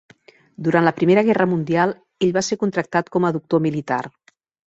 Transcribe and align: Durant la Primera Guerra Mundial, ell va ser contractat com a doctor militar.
Durant 0.67 0.87
la 0.87 0.93
Primera 0.99 1.23
Guerra 1.27 1.45
Mundial, 1.51 1.93
ell 2.27 2.33
va 2.39 2.43
ser 2.49 2.59
contractat 2.63 3.13
com 3.17 3.27
a 3.27 3.33
doctor 3.39 3.65
militar. 3.69 4.01